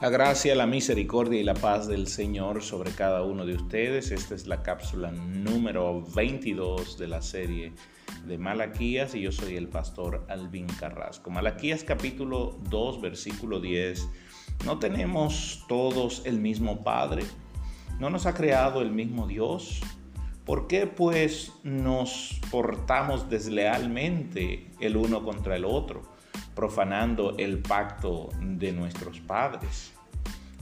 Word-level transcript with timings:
La 0.00 0.10
gracia, 0.10 0.54
la 0.54 0.68
misericordia 0.68 1.40
y 1.40 1.42
la 1.42 1.54
paz 1.54 1.88
del 1.88 2.06
Señor 2.06 2.62
sobre 2.62 2.92
cada 2.92 3.24
uno 3.24 3.44
de 3.44 3.54
ustedes. 3.54 4.12
Esta 4.12 4.36
es 4.36 4.46
la 4.46 4.62
cápsula 4.62 5.10
número 5.10 6.04
22 6.14 6.96
de 6.98 7.08
la 7.08 7.20
serie 7.20 7.72
de 8.24 8.38
Malaquías 8.38 9.16
y 9.16 9.22
yo 9.22 9.32
soy 9.32 9.56
el 9.56 9.66
pastor 9.66 10.24
Alvin 10.28 10.68
Carrasco. 10.68 11.30
Malaquías 11.30 11.82
capítulo 11.82 12.60
2 12.70 13.00
versículo 13.00 13.58
10. 13.58 14.08
¿No 14.64 14.78
tenemos 14.78 15.64
todos 15.66 16.22
el 16.24 16.38
mismo 16.38 16.84
Padre? 16.84 17.24
¿No 17.98 18.08
nos 18.08 18.26
ha 18.26 18.34
creado 18.34 18.82
el 18.82 18.92
mismo 18.92 19.26
Dios? 19.26 19.80
¿Por 20.44 20.68
qué 20.68 20.86
pues 20.86 21.52
nos 21.64 22.40
portamos 22.52 23.28
deslealmente 23.28 24.70
el 24.78 24.96
uno 24.96 25.24
contra 25.24 25.56
el 25.56 25.64
otro? 25.64 26.17
Profanando 26.58 27.36
el 27.38 27.60
pacto 27.60 28.30
de 28.40 28.72
nuestros 28.72 29.20
padres. 29.20 29.92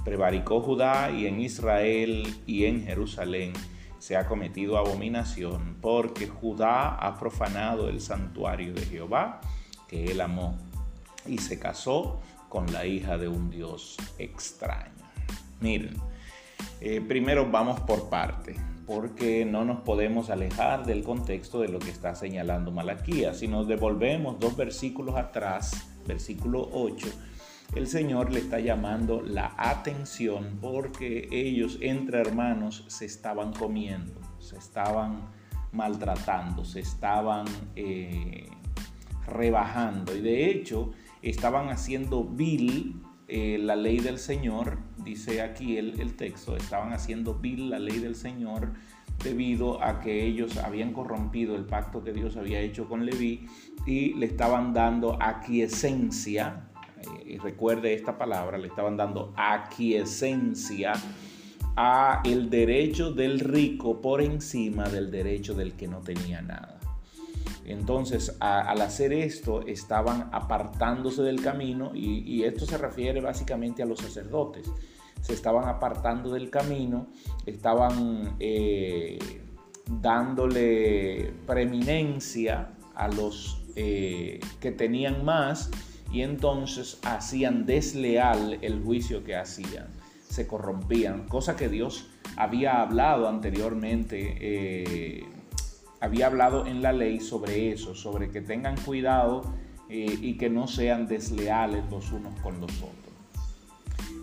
Prevaricó 0.05 0.61
Judá 0.61 1.11
y 1.11 1.27
en 1.27 1.41
Israel 1.41 2.37
y 2.45 2.67
en 2.67 2.85
Jerusalén 2.85 3.55
se 3.99 4.19
ha 4.19 4.27
cometido 4.27 4.77
abominación, 4.77 5.79
porque 5.81 6.27
Judá 6.27 6.97
ha 6.97 7.19
profanado 7.19 7.89
el 7.89 8.03
santuario 8.03 8.75
de 8.75 8.83
Jehová, 8.83 9.41
que 9.89 10.05
él 10.05 10.21
amó, 10.21 10.59
y 11.25 11.39
se 11.39 11.59
casó 11.59 12.21
con 12.51 12.71
la 12.75 12.85
hija 12.85 13.17
de 13.17 13.29
un 13.29 13.49
Dios 13.49 13.97
extraño. 14.19 14.93
Miren, 15.63 15.97
eh, 16.81 17.01
primero 17.01 17.51
vamos 17.51 17.81
por 17.81 18.09
parte 18.09 18.57
porque 18.87 19.45
no 19.45 19.65
nos 19.65 19.81
podemos 19.81 20.31
alejar 20.31 20.87
del 20.87 21.03
contexto 21.03 21.61
de 21.61 21.69
lo 21.69 21.81
que 21.81 21.91
está 21.91 22.15
señalando 22.15 22.71
Malaquías. 22.71 23.39
Si 23.39 23.49
nos 23.49 23.67
devolvemos 23.67 24.39
dos 24.39 24.57
versículos 24.57 25.17
atrás, 25.17 25.89
versículo 26.07 26.69
8, 26.73 27.09
el 27.75 27.89
Señor 27.89 28.33
le 28.33 28.39
está 28.39 28.61
llamando 28.61 29.21
la 29.23 29.53
atención 29.59 30.59
porque 30.61 31.29
ellos 31.33 31.79
entre 31.81 32.21
hermanos 32.21 32.85
se 32.87 33.07
estaban 33.07 33.53
comiendo, 33.53 34.21
se 34.39 34.57
estaban 34.57 35.29
maltratando, 35.73 36.65
se 36.65 36.81
estaban 36.81 37.47
eh, 37.75 38.49
rebajando 39.27 40.17
y 40.17 40.21
de 40.21 40.49
hecho 40.49 40.93
estaban 41.23 41.71
haciendo 41.71 42.23
vil 42.23 43.03
eh, 43.29 43.59
la 43.61 43.75
ley 43.75 43.99
del 43.99 44.19
Señor, 44.19 44.79
dice 44.99 45.43
aquí 45.43 45.77
el, 45.79 46.15
texto, 46.15 46.57
estaban 46.57 46.93
haciendo 46.93 47.35
vil 47.35 47.71
la 47.71 47.81
ley 47.81 47.99
del 47.99 48.15
Señor 48.15 48.73
debido 49.25 49.83
a 49.83 50.01
que 50.01 50.25
ellos 50.25 50.59
habían 50.59 50.93
corrompido 50.93 51.57
el 51.57 51.65
pacto 51.65 52.05
que 52.05 52.13
Dios 52.13 52.37
había 52.37 52.61
hecho 52.61 52.89
con 52.89 53.05
Leví 53.05 53.49
y 53.85 54.15
le 54.15 54.27
estaban 54.27 54.73
dando 54.73 55.21
aquiescencia, 55.21 56.69
eh, 57.01 57.33
y 57.35 57.39
recuerde 57.39 57.95
esta 57.95 58.17
palabra, 58.17 58.59
le 58.59 58.69
estaban 58.69 58.97
dando 58.97 59.33
aquiescencia 59.37 60.93
a 61.75 62.23
el 62.25 62.49
derecho 62.49 63.13
del 63.13 63.41
rico 63.41 64.01
por 64.01 64.23
encima 64.23 64.89
del 64.89 65.11
derecho 65.11 65.55
del 65.55 65.73
que 65.73 65.89
no 65.89 66.01
tenía 66.01 66.43
nada. 66.43 66.76
Entonces, 67.67 68.37
al 68.39 68.81
hacer 68.81 69.13
esto, 69.13 69.67
estaban 69.67 70.31
apartándose 70.33 71.23
del 71.23 71.43
camino 71.43 71.91
y, 71.95 72.45
esto 72.45 72.65
se 72.65 72.79
refiere 72.79 73.21
básicamente 73.21 73.83
a 73.83 73.87
los 73.87 73.99
sacerdotes. 73.99 74.71
Se 75.21 75.33
estaban 75.33 75.69
apartando 75.69 76.31
del 76.31 76.49
camino, 76.49 77.09
estaban 77.45 78.37
eh, 78.39 79.19
dándole 79.91 81.33
preeminencia 81.45 82.71
a 82.95 83.09
los 83.09 83.65
eh, 83.75 84.39
que 84.61 84.71
tenían 84.71 85.25
más 85.25 85.71
y 86.13 86.23
entonces 86.23 87.01
hacían 87.03 87.67
desleal 87.67 88.59
el 88.63 88.81
juicio 88.81 89.25
que 89.25 89.35
hacían, 89.35 89.89
se 90.29 90.47
corrompían, 90.47 91.27
cosa 91.27 91.57
que 91.57 91.69
Dios 91.69 92.07
había 92.37 92.81
hablado 92.81 93.29
anteriormente. 93.29 94.37
Eh, 94.41 95.36
había 96.01 96.27
hablado 96.27 96.67
en 96.67 96.83
la 96.83 96.93
ley 96.93 97.21
sobre 97.21 97.73
eso, 97.73 97.95
sobre 97.95 98.31
que 98.31 98.41
tengan 98.41 98.77
cuidado 98.77 99.43
eh, 99.89 100.19
y 100.21 100.37
que 100.37 100.51
no 100.51 100.67
sean 100.67 101.07
desleales 101.07 101.85
los 101.91 102.13
unos 102.13 102.39
con 102.41 102.61
los 102.61 102.73
otros. 102.79 103.07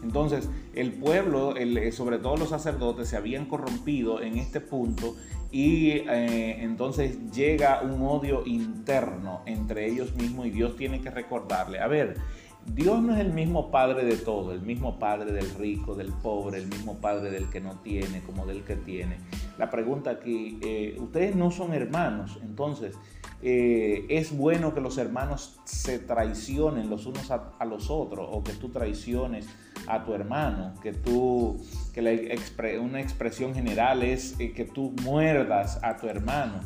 Entonces, 0.03 0.49
el 0.75 0.91
pueblo, 0.91 1.55
eh, 1.55 1.91
sobre 1.91 2.17
todo 2.17 2.35
los 2.35 2.49
sacerdotes, 2.49 3.07
se 3.07 3.15
habían 3.15 3.45
corrompido 3.45 4.21
en 4.21 4.37
este 4.37 4.59
punto 4.59 5.15
y 5.51 5.91
eh, 5.91 6.63
entonces 6.63 7.31
llega 7.31 7.81
un 7.81 8.01
odio 8.01 8.43
interno 8.45 9.41
entre 9.45 9.87
ellos 9.89 10.13
mismos 10.15 10.47
y 10.47 10.49
Dios 10.49 10.75
tiene 10.75 10.99
que 10.99 11.09
recordarle, 11.09 11.79
a 11.79 11.87
ver, 11.87 12.17
Dios 12.65 13.01
no 13.01 13.13
es 13.13 13.19
el 13.19 13.33
mismo 13.33 13.71
padre 13.71 14.05
de 14.05 14.15
todo, 14.15 14.53
el 14.53 14.61
mismo 14.61 14.97
padre 14.97 15.31
del 15.31 15.49
rico, 15.55 15.95
del 15.95 16.11
pobre, 16.11 16.57
el 16.57 16.67
mismo 16.67 16.97
padre 16.97 17.29
del 17.29 17.49
que 17.49 17.59
no 17.59 17.79
tiene 17.81 18.21
como 18.23 18.45
del 18.45 18.63
que 18.63 18.75
tiene. 18.75 19.17
La 19.57 19.69
pregunta 19.69 20.11
aquí, 20.11 20.59
eh, 20.61 20.95
ustedes 20.99 21.35
no 21.35 21.51
son 21.51 21.73
hermanos, 21.73 22.39
entonces 22.41 22.97
eh, 23.41 24.05
es 24.09 24.35
bueno 24.35 24.73
que 24.73 24.81
los 24.81 24.97
hermanos 24.97 25.59
se 25.65 25.99
traicionen 25.99 26.89
los 26.89 27.05
unos 27.05 27.29
a, 27.29 27.65
los 27.65 27.89
otros 27.89 28.27
o 28.31 28.43
que 28.43 28.53
tú 28.53 28.69
traiciones 28.69 29.47
a 29.87 30.03
tu 30.03 30.13
hermano, 30.13 30.73
que 30.81 30.93
tú, 30.93 31.61
que 31.93 32.79
una 32.81 33.01
expresión 33.01 33.53
general 33.53 34.01
es 34.01 34.39
eh, 34.39 34.53
que 34.53 34.65
tú 34.65 34.93
muerdas 35.03 35.79
a 35.83 35.97
tu 35.97 36.07
hermano 36.07 36.61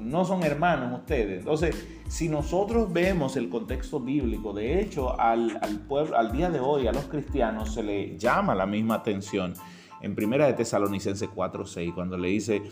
no 0.00 0.24
son 0.24 0.42
hermanos 0.42 1.00
ustedes. 1.00 1.40
Entonces, 1.40 1.86
si 2.08 2.28
nosotros 2.28 2.92
vemos 2.92 3.36
el 3.36 3.48
contexto 3.48 4.00
bíblico, 4.00 4.52
de 4.52 4.80
hecho, 4.80 5.18
al, 5.18 5.58
pueblo, 5.88 6.16
al 6.16 6.32
día 6.32 6.50
de 6.50 6.60
hoy, 6.60 6.86
a 6.86 6.92
los 6.92 7.04
cristianos 7.06 7.74
se 7.74 7.82
le 7.82 8.18
llama 8.18 8.54
la 8.54 8.66
misma 8.66 8.96
atención 8.96 9.54
en 10.00 10.14
Primera 10.14 10.46
de 10.46 10.54
Tesalonicenses 10.54 11.28
4:6, 11.28 11.94
cuando 11.94 12.16
le 12.16 12.28
dice 12.28 12.62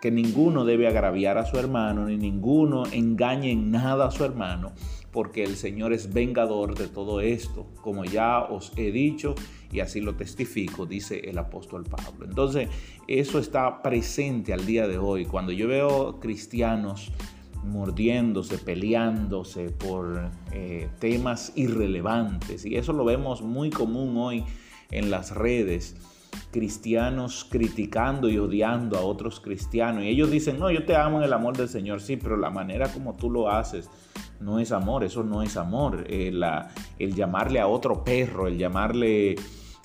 que 0.00 0.10
ninguno 0.10 0.64
debe 0.64 0.86
agraviar 0.86 1.38
a 1.38 1.46
su 1.46 1.56
hermano, 1.58 2.04
ni 2.04 2.18
ninguno 2.18 2.84
engañe 2.92 3.50
en 3.50 3.70
nada 3.70 4.06
a 4.06 4.10
su 4.10 4.24
hermano, 4.24 4.72
porque 5.10 5.44
el 5.44 5.56
Señor 5.56 5.92
es 5.92 6.12
vengador 6.12 6.76
de 6.76 6.88
todo 6.88 7.20
esto, 7.20 7.66
como 7.80 8.04
ya 8.04 8.40
os 8.40 8.72
he 8.76 8.90
dicho 8.92 9.34
y 9.72 9.80
así 9.80 10.00
lo 10.00 10.14
testifico, 10.14 10.86
dice 10.86 11.20
el 11.24 11.38
apóstol 11.38 11.84
Pablo. 11.84 12.26
Entonces, 12.26 12.68
eso 13.08 13.38
está 13.38 13.82
presente 13.82 14.52
al 14.52 14.66
día 14.66 14.86
de 14.86 14.98
hoy. 14.98 15.24
Cuando 15.24 15.52
yo 15.52 15.68
veo 15.68 16.20
cristianos 16.20 17.10
mordiéndose, 17.64 18.58
peleándose 18.58 19.70
por 19.70 20.30
eh, 20.52 20.88
temas 20.98 21.52
irrelevantes, 21.56 22.66
y 22.66 22.76
eso 22.76 22.92
lo 22.92 23.04
vemos 23.04 23.42
muy 23.42 23.70
común 23.70 24.16
hoy 24.16 24.44
en 24.90 25.10
las 25.10 25.34
redes, 25.34 25.96
cristianos 26.50 27.46
criticando 27.50 28.28
y 28.28 28.38
odiando 28.38 28.98
a 28.98 29.02
otros 29.02 29.40
cristianos. 29.40 30.04
Y 30.04 30.08
ellos 30.08 30.30
dicen, 30.30 30.58
no, 30.58 30.70
yo 30.70 30.84
te 30.84 30.96
amo 30.96 31.18
en 31.18 31.24
el 31.24 31.32
amor 31.32 31.56
del 31.56 31.68
Señor, 31.68 32.00
sí, 32.00 32.16
pero 32.16 32.36
la 32.36 32.50
manera 32.50 32.88
como 32.92 33.14
tú 33.14 33.30
lo 33.30 33.50
haces 33.50 33.90
no 34.40 34.58
es 34.58 34.72
amor, 34.72 35.04
eso 35.04 35.24
no 35.24 35.42
es 35.42 35.56
amor. 35.56 36.04
Eh, 36.08 36.32
el 36.98 37.14
llamarle 37.14 37.60
a 37.60 37.66
otro 37.66 38.04
perro, 38.04 38.46
el 38.46 38.58
llamarle 38.58 39.36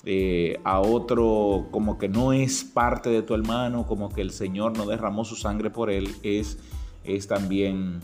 eh, 0.04 0.58
a 0.64 0.80
otro 0.80 1.68
como 1.70 1.98
que 1.98 2.08
no 2.08 2.32
es 2.32 2.64
parte 2.64 3.10
de 3.10 3.22
tu 3.22 3.34
hermano, 3.34 3.86
como 3.86 4.10
que 4.10 4.20
el 4.20 4.30
Señor 4.30 4.76
no 4.76 4.86
derramó 4.86 5.24
su 5.24 5.36
sangre 5.36 5.70
por 5.70 5.90
él, 5.90 6.14
es, 6.22 6.58
es 7.04 7.26
también, 7.26 8.00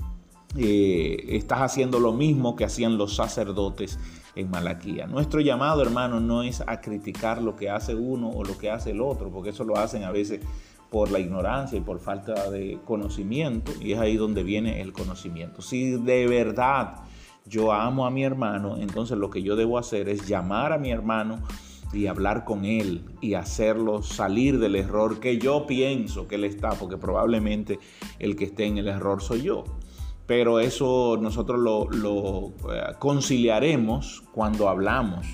eh, 0.57 1.25
estás 1.28 1.61
haciendo 1.61 2.01
lo 2.01 2.13
mismo 2.13 2.57
que 2.57 2.65
hacían 2.65 2.99
los 2.99 3.17
sacerdotes 3.17 3.99
en 4.37 4.51
Malaquía. 4.51 5.07
Nuestro 5.07 5.41
llamado, 5.41 5.83
hermano, 5.83 6.21
no 6.21 6.43
es 6.43 6.63
a 6.67 6.81
criticar 6.81 7.43
lo 7.43 7.57
que 7.57 7.71
hace 7.71 7.95
uno 7.95 8.31
o 8.31 8.45
lo 8.45 8.57
que 8.57 8.71
hace 8.71 8.93
el 8.93 9.01
otro, 9.01 9.31
porque 9.31 9.51
eso 9.51 9.65
lo 9.65 9.77
hacen 9.77 10.05
a 10.05 10.13
veces 10.13 10.41
por 10.91 11.11
la 11.11 11.19
ignorancia 11.19 11.77
y 11.77 11.81
por 11.81 11.99
falta 11.99 12.51
de 12.51 12.79
conocimiento, 12.85 13.73
y 13.81 13.93
es 13.93 13.99
ahí 13.99 14.17
donde 14.17 14.45
viene 14.45 14.81
el 14.81 14.93
conocimiento. 14.93 15.63
Si 15.63 15.93
de 15.93 16.27
verdad 16.28 17.01
yo 17.45 17.72
amo 17.72 18.07
a 18.07 18.10
mi 18.10 18.25
hermano, 18.25 18.77
entonces 18.77 19.19
lo 19.19 19.31
que 19.31 19.43
yo 19.43 19.57
debo 19.57 19.78
hacer 19.78 20.09
es 20.09 20.27
llamar 20.27 20.72
a 20.72 20.78
mi 20.78 20.91
hermano 20.91 21.39
y 21.93 22.07
hablar 22.07 22.45
con 22.45 22.65
él 22.65 23.05
y 23.21 23.34
hacerlo 23.34 24.03
salir 24.03 24.59
del 24.59 24.77
error 24.77 25.21
que 25.21 25.39
yo 25.39 25.66
pienso 25.66 26.28
que 26.28 26.34
él 26.34 26.45
está, 26.45 26.71
porque 26.71 26.99
probablemente 26.99 27.78
el 28.19 28.37
que 28.37 28.45
esté 28.45 28.66
en 28.66 28.78
el 28.78 28.89
error 28.89 29.22
soy 29.22 29.43
yo. 29.43 29.65
Pero 30.27 30.59
eso 30.59 31.19
nosotros 31.21 31.61
lo, 31.61 32.49
eh, 32.73 32.95
conciliaremos 32.99 34.25
cuando 34.33 34.69
hablamos 34.69 35.27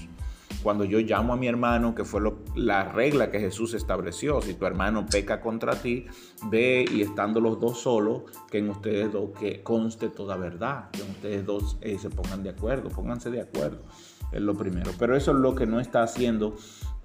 cuando 0.62 0.84
yo 0.84 1.00
llamo 1.00 1.32
a 1.32 1.36
mi 1.36 1.48
hermano, 1.48 1.94
que 1.94 2.04
fue 2.04 2.20
la 2.54 2.84
regla 2.84 3.30
que 3.30 3.40
Jesús 3.40 3.74
estableció, 3.74 4.40
si 4.40 4.54
tu 4.54 4.64
hermano 4.64 5.06
peca 5.10 5.40
contra 5.40 5.74
ti, 5.74 6.06
ve 6.50 6.84
y 6.88 7.02
estando 7.02 7.40
los 7.40 7.58
dos 7.58 7.80
solos, 7.80 8.22
que 8.48 8.58
en 8.58 8.70
ustedes 8.70 9.12
dos 9.12 9.30
que 9.38 9.62
conste 9.62 10.08
toda 10.08 10.36
verdad, 10.36 10.90
que 10.92 11.02
en 11.02 11.10
ustedes 11.10 11.44
dos 11.44 11.78
eh, 11.80 11.98
se 11.98 12.10
pongan 12.10 12.44
de 12.44 12.50
acuerdo, 12.50 12.90
pónganse 12.90 13.30
de 13.30 13.40
acuerdo, 13.40 13.82
es 14.30 14.40
lo 14.40 14.54
primero. 14.54 14.92
Pero 14.98 15.16
eso 15.16 15.32
es 15.32 15.38
lo 15.38 15.54
que 15.56 15.66
no 15.66 15.80
está 15.80 16.04
haciendo 16.04 16.54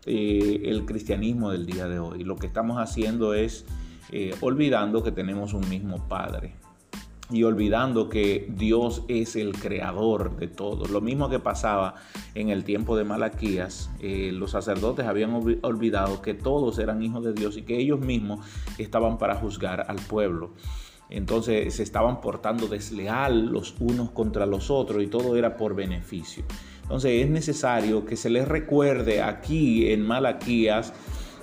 eh, 0.06 0.62
el 0.66 0.86
cristianismo 0.86 1.50
del 1.50 1.66
día 1.66 1.88
de 1.88 1.98
hoy. 1.98 2.24
Lo 2.24 2.36
que 2.36 2.46
estamos 2.46 2.78
haciendo 2.78 3.34
es 3.34 3.66
olvidando 4.40 5.04
que 5.04 5.12
tenemos 5.12 5.54
un 5.54 5.68
mismo 5.68 6.08
Padre. 6.08 6.56
Y 7.30 7.44
olvidando 7.44 8.10
que 8.10 8.48
Dios 8.50 9.04
es 9.08 9.36
el 9.36 9.54
creador 9.54 10.38
de 10.38 10.48
todo. 10.48 10.86
Lo 10.88 11.02
mismo 11.02 11.30
que 11.30 11.40
pasaba 11.40 11.96
en 12.36 12.50
el 12.50 12.64
tiempo 12.64 12.96
de 12.96 13.04
Malaquías, 13.04 13.90
eh, 14.00 14.32
los 14.34 14.52
sacerdotes 14.52 15.06
habían 15.06 15.34
olvidado 15.62 16.22
que 16.22 16.34
todos 16.34 16.80
eran 16.80 17.04
hijos 17.04 17.24
de 17.24 17.34
Dios 17.34 17.58
y 17.58 17.64
que 17.64 17.78
ellos 17.78 18.00
mismos 18.00 18.46
estaban 18.78 19.18
para 19.18 19.36
juzgar 19.36 19.86
al 19.90 19.98
pueblo. 19.98 20.52
Entonces 21.10 21.74
se 21.76 21.84
estaban 21.84 22.20
portando 22.22 22.68
desleal 22.68 23.48
los 23.48 23.76
unos 23.80 24.12
contra 24.12 24.46
los 24.46 24.70
otros 24.70 25.04
y 25.04 25.08
todo 25.08 25.36
era 25.36 25.56
por 25.56 25.76
beneficio. 25.76 26.44
Entonces 26.84 27.24
es 27.24 27.30
necesario 27.30 28.06
que 28.06 28.16
se 28.16 28.30
les 28.30 28.48
recuerde 28.48 29.22
aquí 29.22 29.92
en 29.92 30.06
Malaquías 30.06 30.94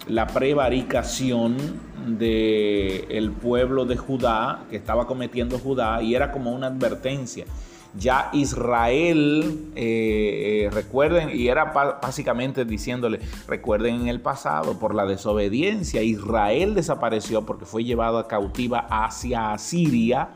la 0.08 0.26
prevaricación 0.26 1.56
del 2.06 3.32
pueblo 3.32 3.86
de 3.86 3.96
Judá 3.96 4.64
que 4.70 4.76
estaba 4.76 5.06
cometiendo 5.06 5.58
Judá 5.58 6.02
y 6.02 6.14
era 6.14 6.32
como 6.32 6.52
una 6.52 6.66
advertencia. 6.66 7.46
Ya 7.96 8.28
Israel, 8.32 9.70
eh, 9.76 10.64
eh, 10.66 10.70
recuerden, 10.72 11.30
y 11.32 11.46
era 11.46 11.66
básicamente 12.02 12.64
diciéndole, 12.64 13.20
recuerden 13.46 14.00
en 14.00 14.08
el 14.08 14.20
pasado, 14.20 14.80
por 14.80 14.96
la 14.96 15.06
desobediencia, 15.06 16.02
Israel 16.02 16.74
desapareció 16.74 17.46
porque 17.46 17.66
fue 17.66 17.84
llevado 17.84 18.18
a 18.18 18.26
cautiva 18.26 18.88
hacia 18.90 19.52
Asiria 19.52 20.30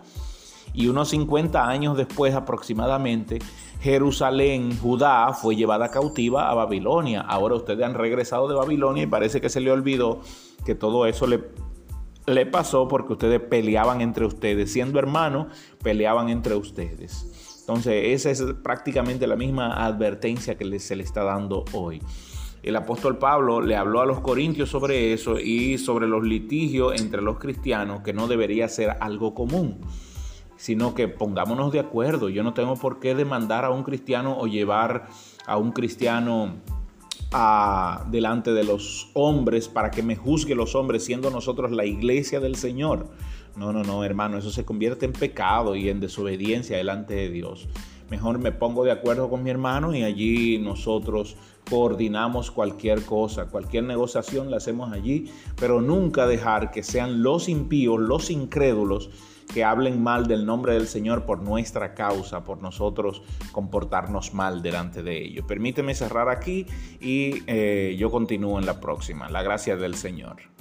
y 0.78 0.86
unos 0.86 1.08
50 1.08 1.68
años 1.68 1.96
después 1.96 2.36
aproximadamente, 2.36 3.40
Jerusalén, 3.80 4.78
Judá, 4.78 5.32
fue 5.32 5.56
llevada 5.56 5.90
cautiva 5.90 6.48
a 6.48 6.54
Babilonia. 6.54 7.20
Ahora 7.20 7.56
ustedes 7.56 7.84
han 7.84 7.94
regresado 7.94 8.46
de 8.46 8.54
Babilonia 8.54 9.02
y 9.02 9.06
parece 9.08 9.40
que 9.40 9.48
se 9.48 9.60
le 9.60 9.72
olvidó 9.72 10.20
que 10.64 10.76
todo 10.76 11.06
eso 11.06 11.26
le, 11.26 11.42
le 12.28 12.46
pasó 12.46 12.86
porque 12.86 13.14
ustedes 13.14 13.40
peleaban 13.40 14.02
entre 14.02 14.24
ustedes. 14.24 14.72
Siendo 14.72 15.00
hermanos, 15.00 15.48
peleaban 15.82 16.28
entre 16.28 16.54
ustedes. 16.54 17.58
Entonces, 17.58 18.24
esa 18.24 18.30
es 18.30 18.40
prácticamente 18.62 19.26
la 19.26 19.34
misma 19.34 19.84
advertencia 19.84 20.56
que 20.56 20.78
se 20.78 20.94
le 20.94 21.02
está 21.02 21.24
dando 21.24 21.64
hoy. 21.72 22.00
El 22.62 22.76
apóstol 22.76 23.18
Pablo 23.18 23.60
le 23.60 23.74
habló 23.74 24.00
a 24.00 24.06
los 24.06 24.20
corintios 24.20 24.68
sobre 24.68 25.12
eso 25.12 25.40
y 25.40 25.76
sobre 25.76 26.06
los 26.06 26.24
litigios 26.24 27.00
entre 27.00 27.20
los 27.20 27.38
cristianos, 27.38 28.02
que 28.02 28.12
no 28.12 28.28
debería 28.28 28.68
ser 28.68 28.96
algo 29.00 29.34
común 29.34 29.80
sino 30.58 30.94
que 30.94 31.08
pongámonos 31.08 31.72
de 31.72 31.80
acuerdo. 31.80 32.28
Yo 32.28 32.42
no 32.42 32.52
tengo 32.52 32.76
por 32.76 33.00
qué 33.00 33.14
demandar 33.14 33.64
a 33.64 33.70
un 33.70 33.84
cristiano 33.84 34.36
o 34.38 34.46
llevar 34.46 35.08
a 35.46 35.56
un 35.56 35.72
cristiano 35.72 36.56
a, 37.32 38.04
delante 38.10 38.52
de 38.52 38.64
los 38.64 39.08
hombres 39.14 39.68
para 39.68 39.90
que 39.90 40.02
me 40.02 40.16
juzgue 40.16 40.54
los 40.54 40.74
hombres, 40.74 41.04
siendo 41.04 41.30
nosotros 41.30 41.70
la 41.70 41.86
iglesia 41.86 42.40
del 42.40 42.56
Señor. 42.56 43.06
No, 43.56 43.72
no, 43.72 43.82
no, 43.82 44.04
hermano, 44.04 44.36
eso 44.36 44.50
se 44.50 44.64
convierte 44.64 45.06
en 45.06 45.12
pecado 45.12 45.74
y 45.74 45.88
en 45.88 46.00
desobediencia 46.00 46.76
delante 46.76 47.14
de 47.14 47.30
Dios. 47.30 47.68
Mejor 48.10 48.38
me 48.38 48.52
pongo 48.52 48.84
de 48.84 48.90
acuerdo 48.90 49.28
con 49.28 49.42
mi 49.42 49.50
hermano 49.50 49.94
y 49.94 50.02
allí 50.02 50.58
nosotros 50.58 51.36
coordinamos 51.68 52.50
cualquier 52.50 53.02
cosa, 53.02 53.46
cualquier 53.46 53.84
negociación 53.84 54.50
la 54.50 54.56
hacemos 54.56 54.92
allí, 54.92 55.30
pero 55.56 55.82
nunca 55.82 56.26
dejar 56.26 56.70
que 56.70 56.82
sean 56.82 57.22
los 57.22 57.48
impíos, 57.48 58.00
los 58.00 58.30
incrédulos, 58.30 59.10
que 59.52 59.64
hablen 59.64 60.02
mal 60.02 60.26
del 60.26 60.44
nombre 60.46 60.74
del 60.74 60.86
Señor 60.86 61.24
por 61.24 61.42
nuestra 61.42 61.94
causa, 61.94 62.44
por 62.44 62.62
nosotros 62.62 63.22
comportarnos 63.52 64.34
mal 64.34 64.62
delante 64.62 65.02
de 65.02 65.22
ellos. 65.22 65.44
Permíteme 65.46 65.94
cerrar 65.94 66.28
aquí 66.28 66.66
y 67.00 67.42
eh, 67.46 67.96
yo 67.98 68.10
continúo 68.10 68.58
en 68.58 68.66
la 68.66 68.80
próxima. 68.80 69.28
La 69.28 69.42
gracia 69.42 69.76
del 69.76 69.94
Señor. 69.94 70.57